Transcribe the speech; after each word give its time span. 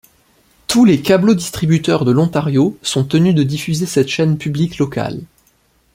Tous 0.67 0.83
les 0.83 0.99
câblodistributeurs 1.03 2.05
de 2.05 2.11
l'Ontario 2.11 2.75
sont 2.81 3.03
tenus 3.03 3.35
de 3.35 3.43
diffuser 3.43 3.85
cette 3.85 4.07
chaîne 4.07 4.39
publique 4.39 4.79
locale. 4.79 5.21